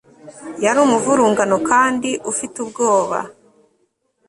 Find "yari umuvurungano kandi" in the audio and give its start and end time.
0.63-2.09